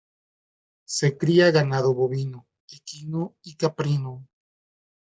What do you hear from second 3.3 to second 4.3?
y caprino.